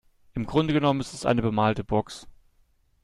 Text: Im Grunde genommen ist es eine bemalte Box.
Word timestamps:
Im 0.33 0.47
Grunde 0.47 0.73
genommen 0.73 0.99
ist 0.99 1.13
es 1.13 1.27
eine 1.27 1.43
bemalte 1.43 1.83
Box. 1.83 2.25